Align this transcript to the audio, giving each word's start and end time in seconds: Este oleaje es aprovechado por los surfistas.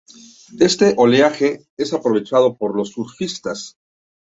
Este 0.59 0.95
oleaje 0.97 1.67
es 1.77 1.93
aprovechado 1.93 2.57
por 2.57 2.75
los 2.75 2.89
surfistas. 2.89 3.77